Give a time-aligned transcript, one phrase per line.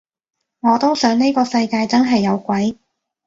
[0.61, 2.75] 我都想呢個世界真係有鬼